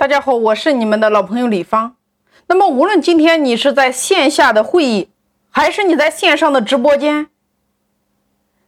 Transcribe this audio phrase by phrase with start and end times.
[0.00, 1.94] 大家好，我是你们的老朋友李芳。
[2.46, 5.10] 那么，无论今天你是在线下的会议，
[5.50, 7.26] 还是你在线上的直播间，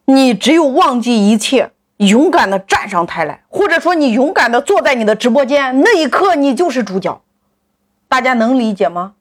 [0.04, 7.22] 你只有忘记一切，勇敢的站上台来，或者说你勇敢的坐在你的直播间，那一刻你就是主角。
[8.08, 9.14] 大家能理解吗？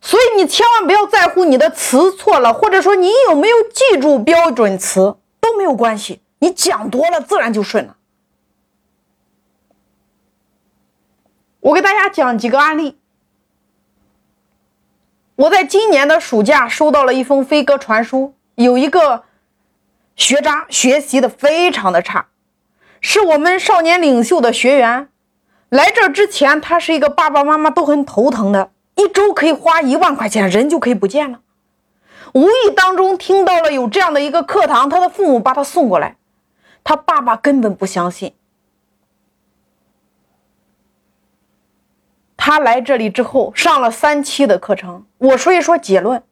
[0.00, 7.96] 所以你千万不要在乎你的词错了，或者说你有没有记住标准词都没有关系，你讲多了自然就顺了。
[11.60, 12.96] 我给大家讲几个案例。
[15.36, 19.24] 我在今年的暑假收到了一封飞鸽传书，有一个
[20.16, 22.26] 学渣学习的非常的差，
[23.00, 25.08] 是我们少年领袖的学员。
[25.68, 31.40] 来这之前，他是一个爸爸妈妈都很头疼的，一周可以花一万块钱，人就可以不见了。
[32.34, 36.16] 无意当中听到了有这样的一个课堂，他的父母把他送过来，
[36.84, 38.34] 他爸爸根本不相信。
[42.42, 46.22] 他来这里之后上了三期的课程，我说一说结论。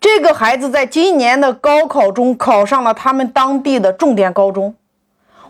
[0.00, 4.74] 这个孩子在今年的高考中考上了他们当地的重点高中。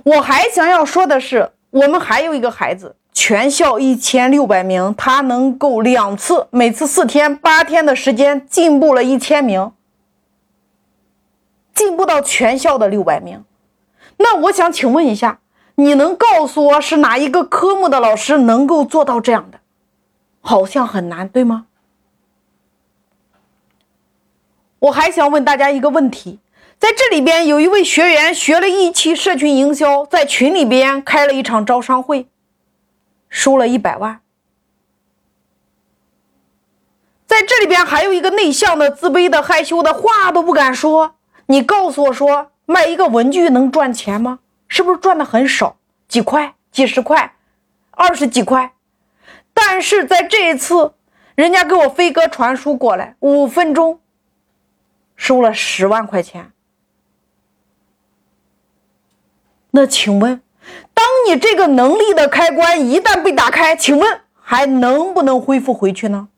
[0.05, 9.73] 我还想要说的是，我们还有一个孩子，全校一千六百名，他能够两次，每次四天、八天的时间进步了一千名，
[11.73, 13.43] 进步到全校的六百名。
[14.19, 15.39] 那我想请问一下，
[15.77, 19.59] 你能告诉我是哪一个科目的老师能够做到这样的？
[20.41, 21.67] 好像很难，对吗？
[24.81, 26.39] 我还想问大家一个问题，
[26.79, 32.27] 在这里边有一位学员学了一期社群营销，在群里边开了一场招商会，
[33.29, 34.21] 收了一百万。
[37.27, 41.15] 在这里边还有一个内向的、自卑的、害羞的，话都不敢说。
[41.47, 44.41] 你告诉我说，卖一个文具能赚钱吗？
[44.67, 45.77] 是不是赚的很少？
[46.09, 47.37] 几块、几十块、
[47.91, 48.73] 二十几块？
[49.63, 50.95] 但是在这一次，
[51.35, 54.01] 人家给我飞鸽传书过来，五分钟
[55.15, 56.51] 收了十万块钱。
[59.71, 60.43] 那请问，
[60.93, 66.29] 当你这个能力的开关一旦被打开，请问还能不能恢复回去呢？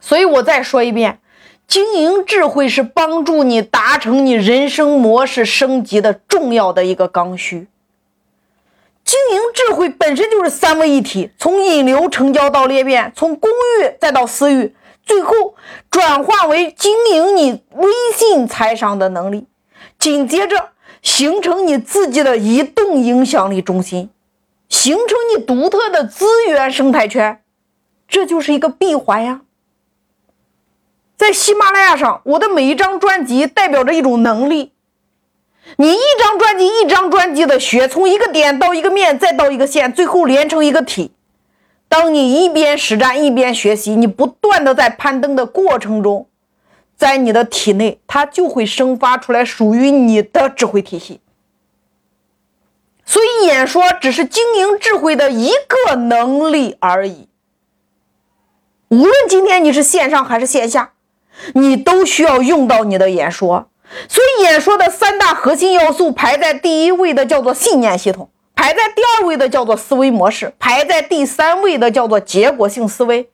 [0.00, 1.20] 所以我再说一遍，
[1.68, 7.68] 经营智慧是帮助你达成你人生模式升级的重要的一个刚需。
[9.14, 15.54] 经营智慧本身就是三位一体，从引流、成交到裂变，从公域再到私域，最后
[15.88, 19.46] 转化为经营你微信财商的能力，
[20.00, 20.70] 紧接着
[21.00, 24.10] 形成你自己的移动影响力中心，
[24.68, 27.40] 形成你独特的资源生态圈，
[28.08, 29.42] 这就是一个闭环呀。
[31.16, 34.72] 在喜马拉雅上，我的每一张专辑代表着一种能力。
[35.76, 41.12] 你一张专辑一张专辑的学，从一个点到一个面，再到一个线，最后连成一个体。
[41.88, 46.28] 当你一边实战一边学习，你不断的在攀登的过程中，
[46.96, 51.20] 在你的体内，它就会生发出来属于你的智慧体系。
[53.04, 57.28] 所以，演说只是经营智慧的一个能力而已。
[58.88, 60.92] 无论今天你是线上还是线下，
[61.54, 63.68] 你都需要用到你的演说。
[64.08, 73.30] 所以，演说的三大核心要素排在第一位的叫做信念系统，排在第二位的叫做思维模式，排在第三位的叫做结果性思维。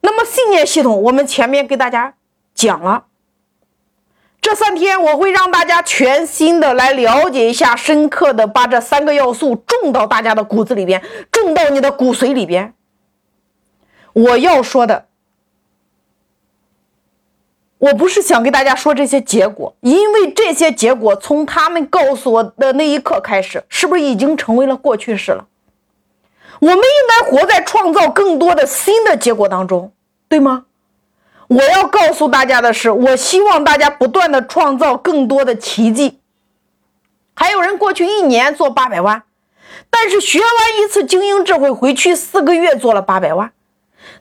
[0.00, 2.14] 那么，信念系统我们前面给大家
[2.54, 3.04] 讲了，
[4.40, 11.02] 这三天我会让大家全新的来了解一下，深刻的把这三个要素种到大家的骨子里边，
[11.32, 12.74] 种到你的骨髓里边。
[14.12, 15.05] 我要说的。
[17.78, 25.46] 我不是想给大家说这些结果，因为这些结果从他们告诉我的那一刻开始，是不是已经成为了过去式了？
[26.58, 29.92] 我们应该活在创造更多的新的结果当中，
[30.26, 30.64] 对吗？
[31.48, 36.18] 我要告诉大家的是，我希望大家不断的创造更多的奇迹。
[37.34, 39.22] 还有人过去一年做八百万，
[39.90, 40.48] 但是学完
[40.82, 43.52] 一次精英智慧回去四个月做了八百万。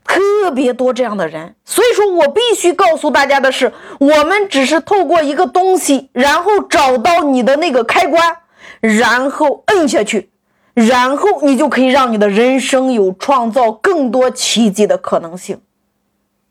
[0.08, 8.38] 特别多这样的人，所以说我必须告诉大家的是，我们只是透过一个东西，然后找到你的那个开关，
[8.80, 10.30] 然后摁下去，
[10.76, 15.60] 然后你就可以让你的人生有创造更多奇迹的可能性，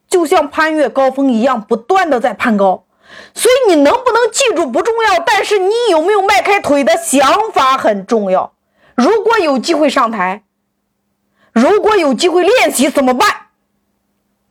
[0.09, 2.85] 就像攀越高峰一样，不断的在攀高。
[3.33, 8.53] 所以你能不能记住不重要，但是你有没有迈开腿的想法很重要。
[8.97, 10.43] 如果有机会上台。
[11.53, 13.29] 如果有机会练习怎么办？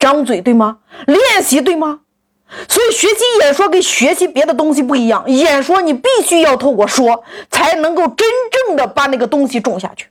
[0.04, 0.80] 张嘴对吗？
[1.08, 2.02] 练习对吗？
[2.68, 10.10] 所以学习演说跟学习别的东西不一样，演说你必须要透过说，才能够真正的把那个东西种下去。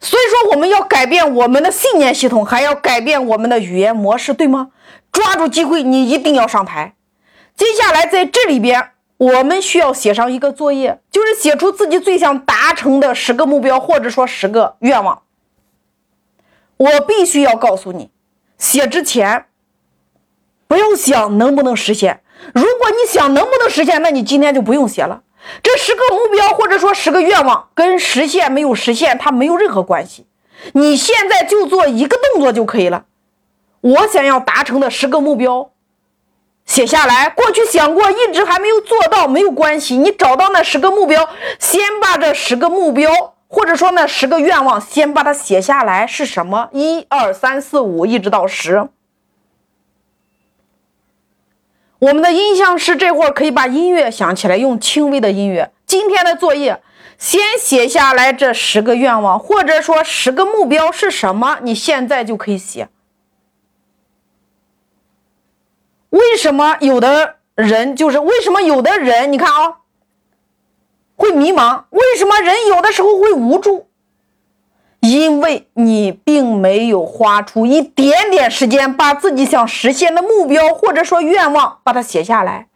[0.00, 4.68] 所以说，我们要改变我们的信念系统，还要改变我们的语言模式，对吗？
[5.12, 6.94] 抓住机会，你一定要上台。
[7.54, 15.22] 接下来在这里边，我们需要写上一个作业，就是写出自己最想达成的十个目标，或者说十个愿望。
[16.80, 18.10] 我必须要告诉你，
[18.56, 19.44] 写之前
[20.66, 22.22] 不要想能不能实现。
[22.54, 25.20] 如果你想能不能实现，那你今天就不用写了。
[25.62, 30.26] 这十个目标或者说十个愿望跟实现没有实现，它没有任何关系。
[30.72, 33.04] 你现在就做一个动作就可以了。
[33.82, 35.72] 我想要达成的十个目标，
[36.64, 37.28] 写下来。
[37.28, 39.98] 过去想过，一直还没有做到，没有关系。
[39.98, 41.28] 你找到那十个目标，
[41.58, 46.68] 先把这十个目标或者说那十个愿望，先把它写下来是什么？
[46.72, 48.88] 一二三四五，一直到十。
[51.98, 55.72] 我们的音像师这会儿可以把音乐响起来，用轻微的音乐。
[55.84, 56.80] 今天的作业，
[57.18, 61.58] 先写下来这十个愿望，或者说十个目标是什么？
[61.62, 62.88] 你现在就可以写。
[66.10, 69.79] 为什么有的人就是为什么有的人你看啊，
[71.20, 71.82] 会迷茫？
[71.90, 73.88] 为什么人有的时候会无助？
[75.00, 82.68] 因为你并没有花出一点点时间，把自己想实现的目标或者说愿望把它写下来。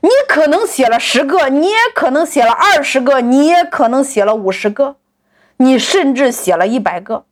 [0.00, 4.96] 你可能写了十个，你也可能写了二十个，你也可能写了五十个，
[5.58, 7.26] 你甚至写了一百个。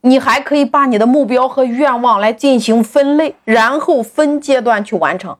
[0.00, 5.36] 你还可以把你的目标和愿望来进行分类，然后分阶段去完成。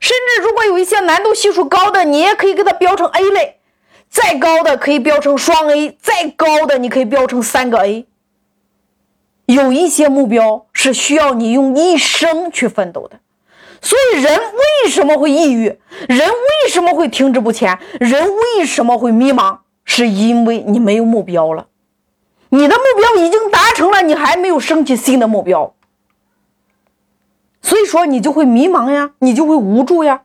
[0.00, 3.56] 甚至如果有一些难度系数高的，你也可以给它标成 A 类。
[4.10, 8.06] 再高的可以标成双 A，再高的你可以标成三个 A。
[9.46, 13.18] 有一些目标是需要你用一生去奋斗的，
[13.80, 14.38] 所以人
[14.84, 15.78] 为什么会抑郁？
[16.08, 17.78] 人为什么会停滞不前？
[18.00, 19.58] 人为什么会迷茫？
[19.84, 21.66] 是因为你没有目标了，
[22.50, 25.74] 你的目标已经达成了，你还没有升起新的目标，
[27.68, 30.22] 所以说你就会迷茫呀，你就会无助呀。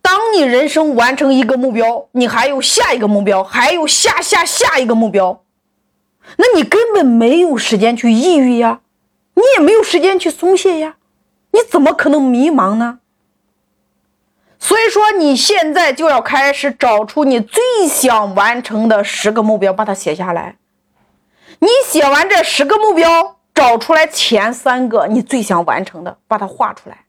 [0.00, 5.42] 当你人生完成一个目标，你还有下一个目标，还有下下下一个目标，
[6.38, 8.80] 那你根本没有时间去抑郁呀，
[9.34, 10.96] 你也没有时间去松懈呀，
[11.50, 13.00] 你怎么可能迷茫呢？
[14.58, 20.56] 所以说，你现在就要开始找出你最想完成的十个目标，把它写下来。
[21.58, 27.06] 你写完这十个目标，找出来前三个你最想完成的，把它画出来。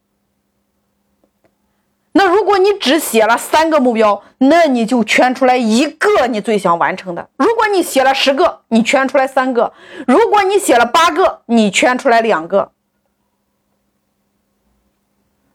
[2.14, 7.30] 那如果你只写了三个目标，那你就圈出来一个你最想完成的。
[7.36, 9.74] 如果你写了十个，你圈出来三个；
[10.08, 12.72] 如果你写了八个，你圈出来两个；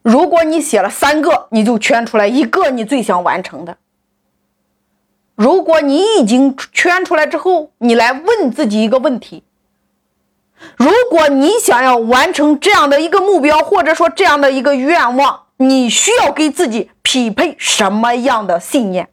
[0.02, 3.78] 如果你写了三个，你就圈出来一个你最想完成的。
[5.34, 9.42] 如果你已经圈出来之后，你来问自己一个问题：
[10.76, 15.40] 如果你想要完成这样的一个目标，或者说这样的一个愿望。
[15.58, 19.10] 你需要给自己匹配什么样的信念？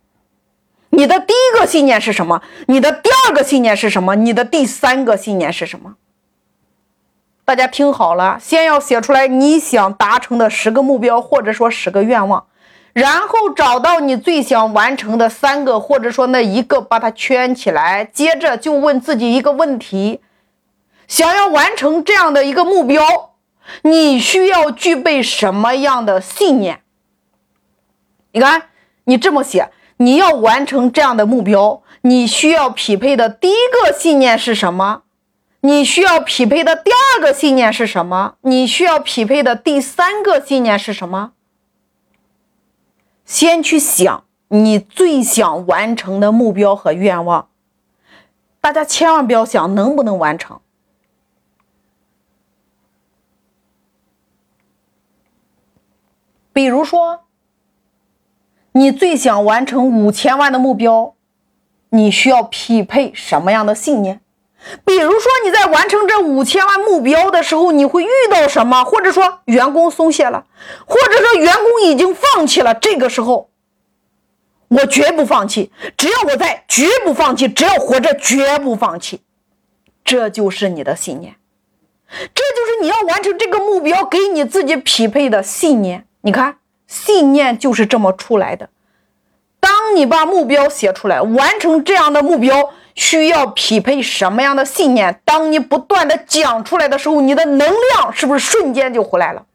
[0.90, 2.42] 你的第一个信念是什么？
[2.66, 4.16] 你的第二个信念是什么？
[4.16, 5.94] 你的第三个信念是什么？
[7.46, 12.44] 大家听好了，先要写出来你想达成的十个目标，或者说十个愿望，
[12.94, 18.04] 然后找到你最想完成的三个，或者说那一个，把它圈起来。
[18.06, 20.22] 接着就问自己一个问题：
[21.10, 23.36] 想要完成这样的一个目标。
[23.84, 26.82] 你需要具备什么样的信念？
[28.32, 28.70] 你看，
[29.04, 35.04] 你这么写，你要完成这样的目标，你需要匹配的第一个信念是什么？
[35.62, 38.36] 你需要匹配的第二个信念是什么？
[38.42, 41.34] 你需要匹配的第三个信念是什么？
[43.24, 47.50] 先去想你最想完成的目标和愿望，
[48.60, 50.60] 大家千万不要想能不能完成。
[56.60, 57.22] 比如说，
[58.74, 61.16] 你最想完成五千万的目标，
[61.92, 64.20] 你需要匹配什么样的信念？
[64.84, 68.84] 比如说你在完成这五千万目标的时候，你会遇到什么？
[68.84, 70.48] 或者说员工松懈了，
[70.86, 73.52] 或者说员工已经放弃了，这个时候，
[74.68, 79.22] 我绝不放弃，只要我在，绝不放弃，只要活着，绝不放弃，
[80.04, 81.38] 这就是你的信念，
[82.10, 86.06] 这就是你要完成这个目标给你自己匹配的信念。
[86.22, 86.58] 你看，
[86.88, 88.70] 信念就是这么出来的。
[89.60, 95.22] 当你把目标写出来，完成这样的目标，需要匹配什么样的信念？
[95.24, 99.46] 当你不断的讲出来的时候，你的能量是不是瞬间就回来了？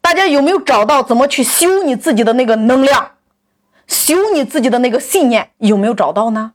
[0.00, 3.12] 大家有没有找到怎么去修你自己的那个能量，
[3.86, 5.50] 修你自己的那个信念？
[5.58, 6.52] 有没有找到呢？